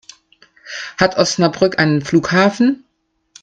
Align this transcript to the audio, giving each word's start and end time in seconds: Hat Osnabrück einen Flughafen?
Hat 0.97 1.17
Osnabrück 1.19 1.77
einen 1.77 2.01
Flughafen? 2.01 2.85